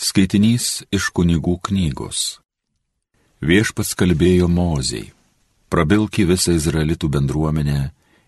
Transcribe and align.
Skaitinys 0.00 0.80
iš 0.88 1.10
kunigų 1.12 1.58
knygos. 1.68 2.38
Viešpats 3.44 3.92
kalbėjo 4.00 4.46
moziai, 4.48 5.10
prabilki 5.68 6.24
visą 6.24 6.54
izraelitų 6.56 7.10
bendruomenę 7.12 7.80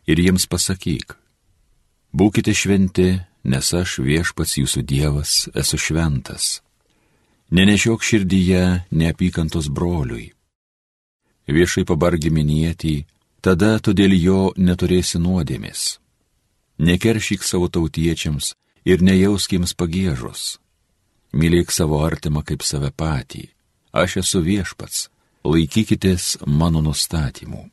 ir 0.04 0.20
jiems 0.20 0.44
pasakyk, 0.52 1.16
būkite 2.12 2.52
šventi, 2.52 3.08
nes 3.48 3.72
aš 3.72 4.02
viešpats 4.04 4.58
jūsų 4.60 4.84
Dievas 4.84 5.48
esu 5.56 5.80
šventas. 5.80 6.60
Nenešiok 7.48 8.04
širdyje 8.04 8.62
neapykantos 8.92 9.72
broliui. 9.72 10.28
Viešai 11.48 11.88
pabargi 11.88 12.28
minėti, 12.28 13.06
tada 13.40 13.78
tu 13.80 13.96
dėl 13.96 14.12
jo 14.20 14.42
neturėsi 14.60 15.16
nuodėmės. 15.24 15.96
Nekeršyk 16.84 17.40
savo 17.40 17.72
tautiečiams 17.72 18.52
ir 18.84 19.00
nejauskiems 19.00 19.72
pagėžos 19.72 20.60
mylėk 21.32 21.72
savo 21.72 22.02
artimą 22.04 22.44
kaip 22.44 22.64
save 22.64 22.92
patį. 22.92 23.48
Aš 23.92 24.20
esu 24.22 24.40
viešpats, 24.44 25.08
laikykitės 25.44 26.38
mano 26.46 26.80
nustatymų. 26.84 27.66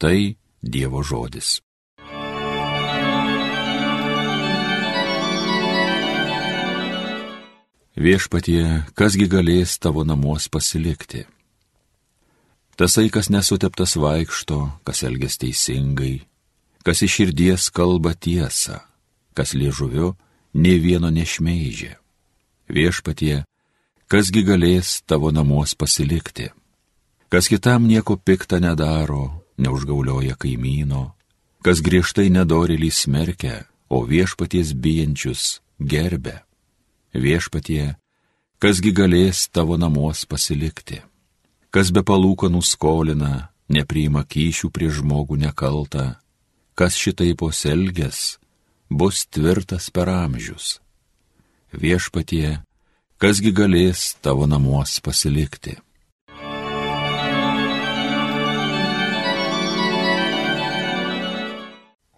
Tai 0.00 0.36
Dievo 0.64 1.02
žodis. 1.04 1.60
Viešpatie, 7.94 8.82
kasgi 8.98 9.28
galės 9.30 9.76
tavo 9.78 10.02
namuos 10.08 10.48
pasilikti? 10.50 11.26
Tasai, 12.74 13.06
kas 13.12 13.28
nesuteptas 13.30 13.94
vaikšto, 14.00 14.80
kas 14.82 15.04
elges 15.06 15.38
teisingai, 15.38 16.24
kas 16.82 17.04
iš 17.06 17.20
širdies 17.20 17.68
kalba 17.70 18.16
tiesą, 18.18 18.80
kas 19.36 19.54
liežuviu 19.54 20.16
ne 20.58 20.74
vieno 20.82 21.12
nešmeižė 21.12 21.92
viešpatie, 22.68 23.44
kasgi 24.08 24.44
galės 24.44 25.02
tavo 25.06 25.30
namuos 25.34 25.74
pasilikti. 25.74 26.50
Kas 27.28 27.48
kitam 27.50 27.88
nieko 27.88 28.16
piktą 28.16 28.60
nedaro, 28.62 29.42
neužgaulioja 29.58 30.36
kaimyno, 30.38 31.14
kas 31.64 31.82
griežtai 31.82 32.28
nedorėlį 32.30 32.90
smerkia, 32.92 33.64
o 33.88 34.04
viešpaties 34.06 34.74
bijančius 34.74 35.60
gerbė. 35.78 36.42
Viešpatie, 37.14 37.96
kasgi 38.58 38.92
galės 38.94 39.48
tavo 39.48 39.78
namuos 39.78 40.24
pasilikti. 40.26 41.02
Kas 41.74 41.90
be 41.90 42.04
palūkanų 42.06 42.62
skolina, 42.62 43.50
nepriima 43.68 44.22
kyšių 44.22 44.70
prie 44.70 44.90
žmogų 44.94 45.40
nekaltą, 45.42 46.14
kas 46.78 46.94
šitai 46.98 47.34
poselgės, 47.38 48.38
bus 48.90 49.26
tvirtas 49.26 49.90
per 49.90 50.10
amžius 50.10 50.83
viešpatie, 51.80 52.60
kasgi 53.18 53.52
galės 53.54 54.14
tavo 54.22 54.46
namuos 54.50 55.00
pasilikti. 55.04 55.78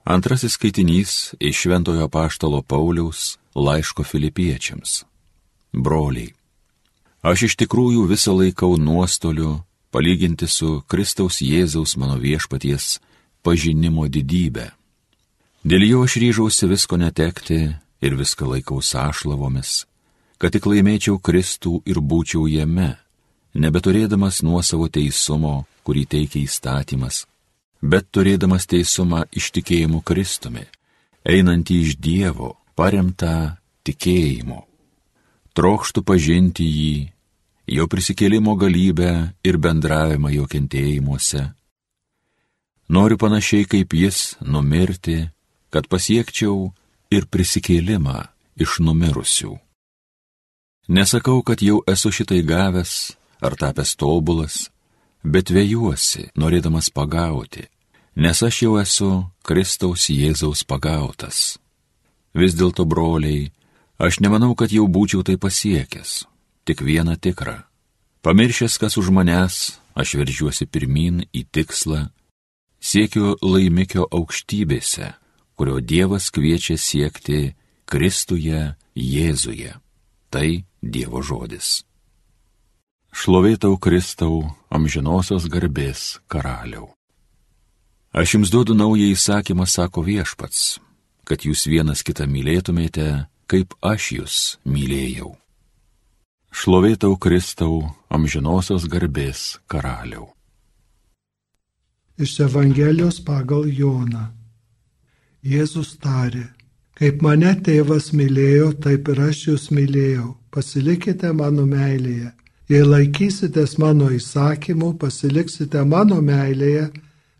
Antrasis 0.06 0.54
skaitinys 0.54 1.34
iš 1.40 1.64
Šventojo 1.64 2.08
Paštalo 2.08 2.62
Pauliaus 2.62 3.38
laiško 3.54 4.04
filipiečiams. 4.04 5.02
Broliai, 5.72 6.30
aš 7.26 7.48
iš 7.48 7.56
tikrųjų 7.58 8.06
visą 8.06 8.36
laikau 8.36 8.76
nuostoliu 8.78 9.64
palyginti 9.90 10.46
su 10.46 10.82
Kristaus 10.86 11.40
Jėzaus 11.42 11.96
mano 11.98 12.20
viešpaties 12.22 13.00
pažinimo 13.42 14.06
didybę. 14.06 14.70
Dėl 15.66 15.82
jo 15.90 16.04
aš 16.06 16.16
ryžausi 16.22 16.68
visko 16.70 16.94
netekti 17.02 17.74
ir 18.00 18.16
viską 18.16 18.48
laikau 18.52 18.82
sąšlavomis, 18.82 19.84
kad 20.38 20.52
tik 20.52 20.68
laimėčiau 20.68 21.18
Kristų 21.22 21.80
ir 21.88 22.00
būčiau 22.00 22.46
jame, 22.50 22.96
nebeturėdamas 23.54 24.42
nuosavo 24.44 24.88
teisumo, 24.92 25.64
kurį 25.86 26.04
teikia 26.12 26.42
įstatymas, 26.44 27.24
bet 27.80 28.08
turėdamas 28.12 28.68
teisumą 28.68 29.24
iš 29.32 29.50
tikėjimų 29.56 30.02
Kristumi, 30.04 30.66
einantį 31.24 31.80
iš 31.86 31.96
Dievo, 32.02 32.54
paremtą 32.76 33.56
tikėjimu. 33.86 34.62
Trokštų 35.56 36.02
pažinti 36.04 36.66
jį, 36.68 36.96
jo 37.78 37.86
prisikėlimo 37.88 38.56
galybę 38.60 39.12
ir 39.46 39.56
bendravimą 39.56 40.34
jo 40.34 40.44
kentėjimuose. 40.50 41.46
Noriu 42.92 43.16
panašiai 43.18 43.64
kaip 43.66 43.94
jis 43.96 44.36
numirti, 44.44 45.24
kad 45.74 45.88
pasiekčiau 45.90 46.70
ir 47.10 47.26
prisikėlimą 47.30 48.26
iš 48.56 48.80
numirusių. 48.82 49.54
Nesakau, 50.88 51.42
kad 51.42 51.62
jau 51.62 51.82
esu 51.90 52.12
šitai 52.14 52.42
gavęs 52.46 53.16
ar 53.42 53.56
tapęs 53.58 53.96
tobulas, 53.98 54.56
bet 55.22 55.50
vėjuosi, 55.50 56.30
norėdamas 56.38 56.92
pagauti, 56.94 57.66
nes 58.14 58.42
aš 58.42 58.62
jau 58.62 58.76
esu 58.78 59.10
Kristaus 59.42 60.06
Jėzaus 60.10 60.62
pagautas. 60.62 61.58
Vis 62.36 62.54
dėlto, 62.54 62.86
broliai, 62.86 63.50
aš 63.98 64.20
nemanau, 64.20 64.54
kad 64.54 64.70
jau 64.70 64.86
būčiau 64.86 65.24
tai 65.26 65.36
pasiekęs, 65.40 66.26
tik 66.64 66.84
vieną 66.86 67.16
tikrą. 67.18 67.64
Pamiršęs, 68.22 68.78
kas 68.78 68.96
už 68.98 69.10
manęs, 69.14 69.78
aš 69.94 70.16
veržiuosi 70.20 70.66
pirmin 70.66 71.24
į 71.34 71.46
tikslą, 71.50 72.08
siekiu 72.78 73.36
laimikio 73.42 74.06
aukštybėse 74.06 75.14
kurio 75.56 75.80
Dievas 75.80 76.30
kviečia 76.30 76.76
siekti 76.76 77.54
Kristuje 77.88 78.74
Jėzuje. 78.94 79.72
Tai 80.30 80.48
Dievo 80.82 81.22
žodis. 81.22 81.86
Šlovėtau 83.16 83.78
Kristau, 83.80 84.44
amžinosios 84.68 85.46
garbės 85.48 86.20
karaliau. 86.28 86.90
Aš 88.12 88.36
jums 88.36 88.52
duodu 88.52 88.76
naują 88.76 89.08
įsakymą, 89.12 89.64
sako 89.64 90.04
viešpats, 90.04 90.78
kad 91.24 91.44
jūs 91.44 91.64
vienas 91.68 92.04
kitą 92.04 92.28
mylėtumėte, 92.28 93.26
kaip 93.48 93.72
aš 93.80 94.12
jūs 94.18 94.36
mylėjau. 94.68 95.34
Šlovėtau 96.52 97.16
Kristau, 97.20 97.92
amžinosios 98.08 98.84
garbės 98.88 99.60
karaliau. 99.68 100.32
Iš 102.16 102.40
Evangelijos 102.48 103.20
pagal 103.20 103.68
Joną. 103.68 104.32
Jėzus 105.46 105.92
tarė, 106.02 106.48
kaip 106.98 107.20
mane 107.22 107.52
tėvas 107.62 108.10
mylėjo, 108.16 108.72
taip 108.82 109.06
ir 109.12 109.20
aš 109.28 109.42
jūs 109.48 109.66
mylėjau, 109.70 110.32
pasilikite 110.50 111.30
mano 111.32 111.66
meilėje. 111.70 112.32
Jei 112.66 112.82
laikysitės 112.82 113.76
mano 113.78 114.08
įsakymų, 114.10 114.96
pasiliksite 114.98 115.84
mano 115.86 116.18
meilėje, 116.18 116.88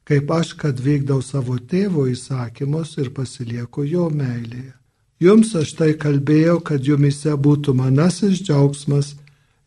kaip 0.07 0.31
aš, 0.31 0.53
kad 0.61 0.79
vykdau 0.79 1.19
savo 1.19 1.59
tėvo 1.59 2.07
įsakymus 2.13 2.95
ir 3.03 3.11
pasilieku 3.17 3.83
jo 3.91 4.07
meilėje. 4.07 4.77
Jums 5.19 5.55
aš 5.59 5.73
tai 5.75 5.93
kalbėjau, 5.99 6.61
kad 6.63 6.87
jumise 6.87 7.35
būtų 7.35 7.75
manasis 7.75 8.39
džiaugsmas 8.39 9.15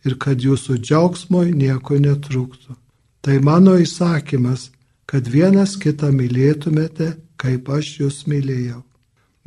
ir 0.08 0.16
kad 0.16 0.40
jūsų 0.40 0.78
džiaugsmoj 0.80 1.52
nieko 1.52 2.00
netrūktų. 2.00 2.78
Tai 3.20 3.40
mano 3.44 3.76
įsakymas, 3.84 4.70
kad 5.10 5.28
vienas 5.28 5.74
kitą 5.82 6.12
mylėtumėte 6.14 7.16
kaip 7.40 7.70
aš 7.72 7.92
jūs 8.02 8.24
mylėjau. 8.30 8.84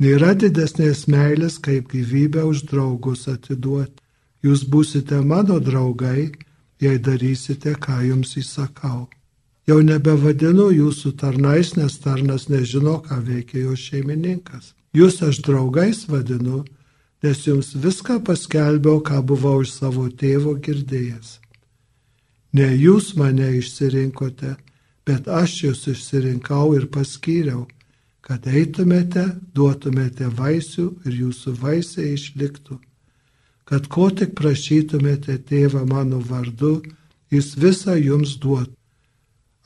Nėra 0.03 0.33
didesnės 0.35 1.05
meilės, 1.07 1.59
kaip 1.63 1.91
gyvybę 1.93 2.43
už 2.49 2.65
draugus 2.71 3.27
atiduoti. 3.31 4.01
Jūs 4.43 4.65
būsite 4.67 5.21
mano 5.23 5.59
draugai, 5.63 6.31
jei 6.83 6.97
darysite, 6.99 7.77
ką 7.79 8.01
jums 8.09 8.33
įsakau. 8.41 9.05
Jau 9.69 9.77
nebevadinu 9.79 10.67
jūsų 10.75 11.13
tarnais, 11.21 11.75
nes 11.77 11.95
tarnas 12.03 12.49
nežino, 12.51 12.97
ką 13.05 13.21
veikia 13.23 13.61
jo 13.63 13.77
šeimininkas. 13.79 14.73
Jūs 14.91 15.21
aš 15.23 15.39
draugais 15.45 16.03
vadinu, 16.09 16.65
nes 17.23 17.45
jums 17.47 17.71
viską 17.85 18.19
paskelbiau, 18.27 18.99
ką 18.99 19.21
buvau 19.23 19.61
iš 19.63 19.77
savo 19.77 20.09
tėvo 20.11 20.57
girdėjęs. 20.65 21.37
Ne 22.59 22.67
jūs 22.75 23.13
mane 23.15 23.47
išsirinkote, 23.61 24.57
bet 25.07 25.27
aš 25.27 25.55
jūs 25.65 25.87
išsirinkau 25.93 26.73
ir 26.77 26.89
paskyriau 26.91 27.67
kad 28.23 28.45
eitumėte, 28.47 29.25
duotumėte 29.55 30.29
vaisių 30.37 30.85
ir 31.03 31.15
jūsų 31.25 31.55
vaisiai 31.59 32.13
išliktų, 32.15 32.79
kad 33.67 33.89
ko 33.91 34.07
tik 34.15 34.31
prašytumėte 34.39 35.35
tėvą 35.49 35.83
mano 35.89 36.21
vardu, 36.23 36.77
jis 37.33 37.53
visą 37.59 37.97
jums 37.99 38.37
duotų. 38.39 38.75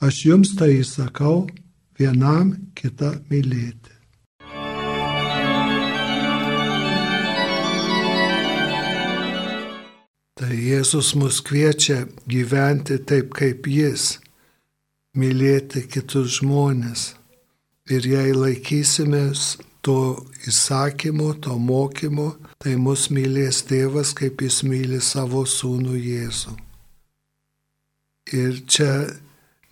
Aš 0.02 0.18
jums 0.26 0.52
tai 0.58 0.72
įsakau, 0.78 1.46
vienam 1.98 2.52
kitą 2.78 3.16
mylėti. 3.30 3.94
Tai 10.38 10.54
Jėzus 10.54 11.16
mus 11.18 11.40
kviečia 11.42 12.04
gyventi 12.30 13.00
taip 13.02 13.34
kaip 13.34 13.66
Jis, 13.66 14.20
mylėti 15.18 15.84
kitus 15.90 16.38
žmonės. 16.38 17.14
Ir 17.88 18.04
jei 18.04 18.34
laikysimės 18.36 19.56
to 19.82 20.24
įsakymo, 20.48 21.32
to 21.40 21.56
mokymo, 21.58 22.34
tai 22.60 22.76
mus 22.76 23.08
mylės 23.14 23.62
tėvas, 23.68 24.12
kaip 24.16 24.42
jis 24.44 24.62
myli 24.66 25.00
savo 25.00 25.44
sūnų 25.48 25.96
Jėzų. 25.96 26.56
Ir 28.36 28.58
čia 28.68 28.90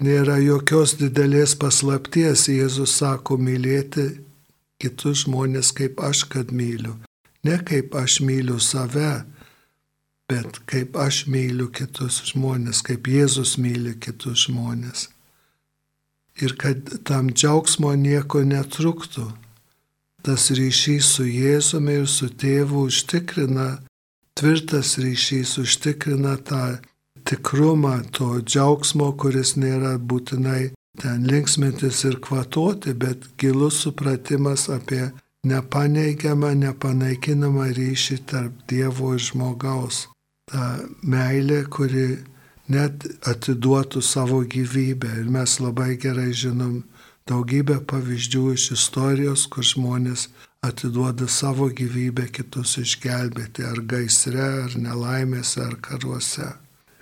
nėra 0.01 0.39
jokios 0.41 0.97
didelės 1.01 1.57
paslapties, 1.61 2.47
Jėzus 2.49 2.97
sako 3.03 3.37
mylėti 3.37 4.07
kitus 4.81 5.27
žmonės 5.27 5.73
kaip 5.77 6.01
aš, 6.01 6.25
kad 6.33 6.53
myliu. 6.53 6.97
Ne 7.45 7.59
kaip 7.69 7.95
aš 7.95 8.21
myliu 8.25 8.57
save, 8.61 9.27
bet 10.31 10.63
kaip 10.71 10.97
aš 10.97 11.27
myliu 11.31 11.69
kitus 11.69 12.23
žmonės, 12.33 12.81
kaip 12.87 13.07
Jėzus 13.13 13.59
myli 13.61 13.95
kitus 14.01 14.47
žmonės. 14.49 15.11
Ir 16.45 16.53
kad 16.61 16.91
tam 17.09 17.31
džiaugsmo 17.33 17.95
nieko 17.97 18.43
netruktų 18.45 19.31
tas 20.27 20.49
ryšys 20.51 21.07
su 21.15 21.25
Jėzumi 21.31 22.01
ir 22.01 22.07
su 22.11 22.27
tėvu 22.43 22.87
užtikrina, 22.89 23.67
tvirtas 24.35 24.97
ryšys 24.99 25.53
užtikrina 25.63 26.35
tą 26.49 26.63
tikrumą, 27.27 28.01
to 28.17 28.41
džiaugsmo, 28.43 29.13
kuris 29.21 29.55
nėra 29.55 29.95
būtinai 30.11 30.73
ten 30.99 31.29
linksmintis 31.31 32.03
ir 32.09 32.19
kvatoti, 32.25 32.97
bet 32.99 33.29
gilus 33.39 33.79
supratimas 33.85 34.67
apie 34.73 35.05
nepaneigiamą, 35.47 36.55
nepanaikinamą 36.65 37.71
ryšį 37.79 38.19
tarp 38.33 38.67
Dievo 38.71 39.15
ir 39.15 39.23
žmogaus. 39.29 40.07
Ta 40.51 40.65
meilė, 41.03 41.63
kuri 41.71 42.09
net 42.73 43.07
atiduotų 43.29 44.03
savo 44.03 44.43
gyvybę. 44.43 45.13
Ir 45.23 45.31
mes 45.31 45.59
labai 45.63 45.95
gerai 46.01 46.33
žinom 46.33 46.83
daugybę 47.29 47.81
pavyzdžių 47.91 48.45
iš 48.55 48.71
istorijos, 48.77 49.47
kur 49.51 49.67
žmonės 49.67 50.29
atiduoda 50.67 51.29
savo 51.29 51.71
gyvybę 51.71 52.29
kitus 52.35 52.77
išgelbėti 52.83 53.67
ar 53.67 53.83
gaisre, 53.93 54.47
ar 54.67 54.79
nelaimėse, 54.79 55.61
ar 55.63 55.77
karuose. 55.83 56.53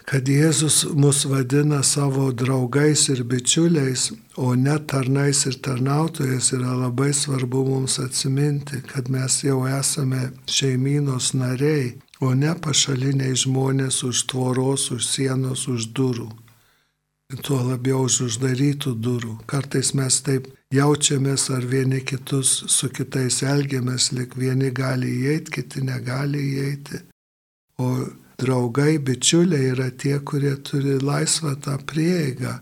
Kad 0.04 0.28
Jėzus 0.28 0.82
mus 1.00 1.22
vadina 1.24 1.78
savo 1.82 2.26
draugais 2.36 3.06
ir 3.08 3.22
bičiuliais, 3.24 4.10
o 4.36 4.52
ne 4.54 4.76
tarnais 4.90 5.46
ir 5.48 5.56
tarnautojais, 5.64 6.50
yra 6.52 6.74
labai 6.76 7.14
svarbu 7.16 7.62
mums 7.70 7.96
atsiminti, 8.02 8.82
kad 8.90 9.08
mes 9.08 9.38
jau 9.46 9.62
esame 9.64 10.26
šeimynos 10.44 11.32
nariai, 11.40 11.94
o 12.24 12.32
ne 12.34 12.54
pašaliniai 12.66 13.36
žmonės 13.44 14.00
už 14.08 14.24
tvoros, 14.32 14.90
už 14.96 15.04
sienos, 15.04 15.68
už 15.68 15.92
durų 15.96 16.30
tuo 17.42 17.60
labiau 17.64 18.04
už 18.04 18.20
uždarytų 18.28 18.94
durų. 19.00 19.34
Kartais 19.50 19.92
mes 19.96 20.20
taip 20.22 20.46
jaučiamės 20.74 21.48
ar 21.54 21.64
vieni 21.66 22.02
kitus 22.04 22.64
su 22.70 22.90
kitais 22.92 23.42
elgiamės, 23.42 24.12
lik 24.12 24.36
vieni 24.36 24.70
gali 24.70 25.10
įeiti, 25.24 25.50
kiti 25.58 25.82
negali 25.82 26.42
įeiti. 26.54 27.00
O 27.78 28.06
draugai, 28.38 28.98
bičiuliai 28.98 29.72
yra 29.72 29.90
tie, 29.90 30.18
kurie 30.20 30.54
turi 30.56 30.98
laisvą 31.00 31.56
tą 31.64 31.78
prieigą 31.86 32.58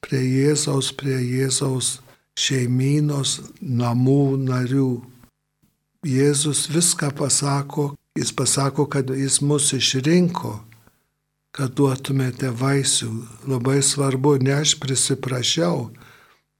prie 0.00 0.22
Jėzaus, 0.22 0.92
prie 0.96 1.18
Jėzaus 1.20 2.00
šeimynos 2.38 3.40
namų 3.60 4.36
narių. 4.46 4.90
Jėzus 6.06 6.66
viską 6.70 7.10
pasako, 7.18 7.94
jis 8.16 8.32
pasako, 8.36 8.88
kad 8.90 9.10
jis 9.10 9.40
mus 9.44 9.72
išrinko 9.76 10.56
kad 11.56 11.72
duotumėte 11.78 12.50
vaisių. 12.52 13.10
Labai 13.48 13.80
svarbu, 13.84 14.36
ne 14.44 14.58
aš 14.60 14.76
prisiprašiau, 14.82 15.88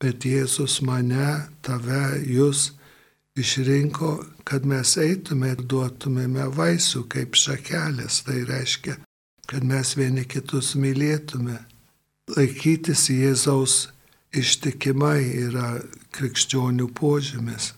bet 0.00 0.24
Jėzus 0.24 0.80
mane, 0.86 1.46
tave, 1.66 2.16
jūs 2.24 2.70
išrinko, 3.36 4.14
kad 4.48 4.64
mes 4.68 4.96
eitume 5.02 5.52
ir 5.52 5.64
duotumėme 5.72 6.48
vaisių 6.56 7.04
kaip 7.12 7.36
šakelės. 7.36 8.22
Tai 8.28 8.40
reiškia, 8.48 8.96
kad 9.50 9.66
mes 9.68 9.92
vieni 10.00 10.24
kitus 10.24 10.72
mylėtume. 10.80 11.58
Laikytis 12.36 13.06
Jėzaus 13.12 13.90
ištikimai 14.34 15.20
yra 15.44 15.76
krikščionių 16.16 16.88
požymis. 16.96 17.74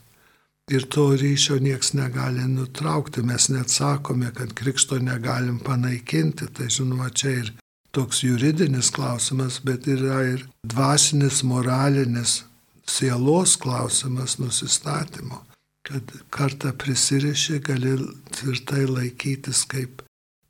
Ir 0.69 0.85
to 0.93 1.17
ryšio 1.17 1.56
nieks 1.65 1.94
negali 1.97 2.44
nutraukti. 2.44 3.23
Mes 3.23 3.49
net 3.49 3.70
sakome, 3.73 4.29
kad 4.37 4.53
krikšto 4.53 4.99
negalim 4.99 5.59
panaikinti. 5.65 6.47
Tai 6.53 6.69
žinoma, 6.69 7.09
čia 7.11 7.31
ir 7.41 7.53
toks 7.97 8.20
juridinis 8.23 8.91
klausimas, 8.93 9.61
bet 9.65 9.88
yra 9.88 10.20
ir 10.35 10.44
dvasinis, 10.62 11.41
moralinis, 11.43 12.43
sielos 12.87 13.56
klausimas 13.56 14.37
nusistatymo. 14.38 15.41
Kad 15.88 16.12
kartą 16.31 16.75
prisiriši, 16.76 17.62
gali 17.64 17.94
tvirtai 18.37 18.85
laikytis 18.91 19.62
kaip 19.73 20.03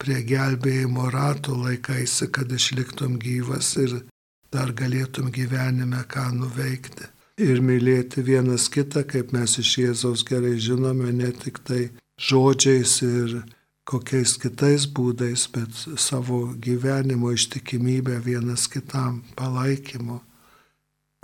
prie 0.02 0.18
gelbėjimo 0.26 1.10
rato 1.14 1.54
laikaisi, 1.54 2.26
kad 2.34 2.50
išliktum 2.50 3.20
gyvas 3.22 3.70
ir 3.78 4.00
dar 4.50 4.74
galėtum 4.74 5.30
gyvenime 5.30 6.02
ką 6.10 6.26
nuveikti 6.40 7.06
ir 7.38 7.62
mylėti 7.62 8.22
vienas 8.26 8.68
kitą, 8.72 9.04
kaip 9.06 9.32
mes 9.32 9.58
iš 9.62 9.76
Jėzaus 9.82 10.24
gerai 10.26 10.56
žinome, 10.58 11.12
ne 11.14 11.30
tik 11.32 11.62
tai 11.66 11.88
žodžiais 12.18 12.98
ir 13.06 13.38
kokiais 13.88 14.34
kitais 14.42 14.84
būdais, 14.90 15.46
bet 15.54 15.72
savo 15.96 16.52
gyvenimo 16.66 17.32
ištikimybę 17.32 18.18
vienas 18.26 18.66
kitam 18.68 19.22
palaikymu. 19.38 20.20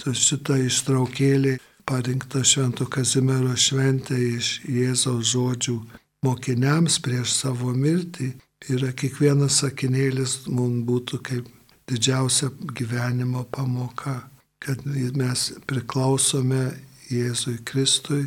Tai 0.01 0.15
šitą 0.17 0.57
ištraukėlį 0.65 1.59
parinkta 1.87 2.43
Švento 2.47 2.87
Kazimiero 2.91 3.53
šventė 3.59 4.17
iš 4.39 4.57
Jėzaus 4.65 5.35
žodžių 5.35 5.77
mokiniams 6.25 6.99
prieš 7.05 7.35
savo 7.43 7.75
mirtį 7.77 8.33
yra 8.73 8.95
kiekvienas 8.97 9.61
sakinėlis 9.61 10.45
mums 10.49 10.87
būtų 10.89 11.21
kaip 11.29 11.51
didžiausia 11.91 12.49
gyvenimo 12.73 13.45
pamoka 13.53 14.23
kad 14.65 14.85
mes 15.17 15.51
priklausome 15.69 16.65
Jėzui 17.13 17.59
Kristui, 17.69 18.25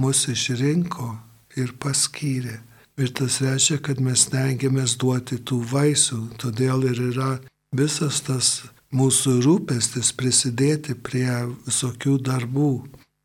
mus 0.00 0.26
išrinko 0.28 1.12
ir 1.60 1.74
paskyrė. 1.78 2.58
Ir 3.00 3.12
tas 3.16 3.38
reiškia, 3.40 3.78
kad 3.86 4.00
mes 4.04 4.26
tengiamės 4.28 4.98
duoti 5.00 5.38
tų 5.46 5.62
vaisių, 5.70 6.20
todėl 6.42 6.84
ir 6.90 7.00
yra 7.10 7.30
visas 7.76 8.20
tas 8.26 8.50
mūsų 8.92 9.38
rūpestis 9.46 10.10
prisidėti 10.18 10.96
prie 10.98 11.30
visokių 11.66 12.18
darbų. 12.26 12.72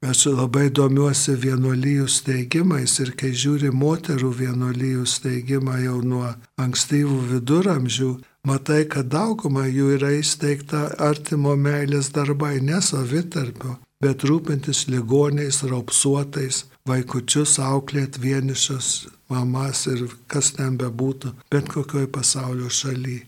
Aš 0.06 0.28
labai 0.38 0.68
domiuosi 0.70 1.34
vienuolyjų 1.42 2.06
steigimais 2.12 3.00
ir 3.02 3.16
kai 3.18 3.32
žiūri 3.34 3.72
moterų 3.74 4.30
vienuolyjų 4.38 5.06
steigimą 5.10 5.80
jau 5.82 5.98
nuo 6.06 6.28
ankstyvų 6.62 7.18
viduramžių, 7.32 8.12
matai, 8.46 8.84
kad 8.90 9.10
dauguma 9.12 9.66
jų 9.68 9.96
yra 9.98 10.12
įsteigta 10.20 10.88
artimo 11.02 11.56
meilės 11.58 12.12
darbai, 12.16 12.60
ne 12.62 12.80
savitarpio, 12.82 13.76
bet 14.04 14.26
rūpintis 14.28 14.86
ligoniais, 14.92 15.64
raupsuotais, 15.66 16.66
vaikučius 16.88 17.58
auklėt 17.60 18.20
vienišas 18.22 19.08
mamas 19.30 19.86
ir 19.92 20.06
kas 20.32 20.54
ten 20.58 20.78
bebūtų, 20.82 21.34
bet 21.52 21.72
kokioj 21.74 22.10
pasaulio 22.18 22.70
šaly. 22.70 23.24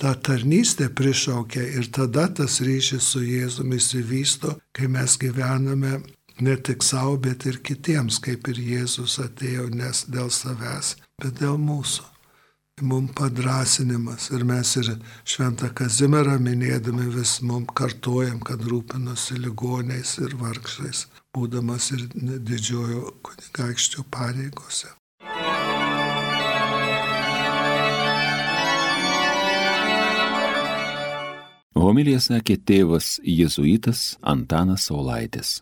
Ta 0.00 0.14
tarnystė 0.16 0.88
prišaukia 0.96 1.64
ir 1.76 1.90
tada 1.92 2.28
tas 2.36 2.60
ryšys 2.64 3.10
su 3.12 3.20
Jėzumi 3.24 3.76
įsivysto, 3.76 4.54
kai 4.72 4.88
mes 4.88 5.16
gyvename 5.20 5.98
ne 6.40 6.54
tik 6.56 6.84
savo, 6.84 7.18
bet 7.20 7.44
ir 7.44 7.60
kitiems, 7.60 8.20
kaip 8.24 8.48
ir 8.48 8.62
Jėzus 8.70 9.18
atėjo, 9.20 9.68
nes 9.82 10.06
dėl 10.08 10.32
savęs, 10.32 10.96
bet 11.20 11.36
dėl 11.42 11.60
mūsų 11.60 12.08
mums 12.82 13.14
padrasinimas. 13.18 14.30
Ir 14.34 14.44
mes 14.48 14.74
ir 14.80 14.92
šventą 15.24 15.70
Kazimierą 15.76 16.38
minėdami 16.42 17.08
vis 17.14 17.38
mums 17.46 17.72
kartuojam, 17.78 18.40
kad 18.44 18.64
rūpinosi 18.66 19.38
ligoniais 19.40 20.16
ir 20.24 20.36
vargšais, 20.40 21.06
būdamas 21.36 21.90
ir 21.96 22.06
didžiojo 22.14 23.16
kunigaikščio 23.26 24.06
pareigose. 24.10 24.94
Homilija 31.80 32.20
sakė 32.20 32.58
tėvas 32.68 33.16
jėzuitas 33.24 34.14
Antanas 34.20 34.90
Saulaitis. 34.90 35.60